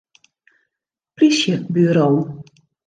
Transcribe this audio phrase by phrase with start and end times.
[1.15, 2.09] Plysjeburo.